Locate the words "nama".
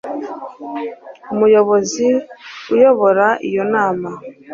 3.73-4.09